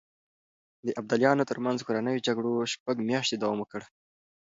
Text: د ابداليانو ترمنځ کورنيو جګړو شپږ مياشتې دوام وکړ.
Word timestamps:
د 0.85 0.87
ابداليانو 0.99 1.47
ترمنځ 1.49 1.77
کورنيو 1.87 2.23
جګړو 2.27 2.69
شپږ 2.73 2.95
مياشتې 3.07 3.35
دوام 3.37 3.57
وکړ. 3.61 3.81